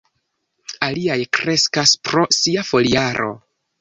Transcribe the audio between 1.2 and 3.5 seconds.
kreskas pro sia foliaro.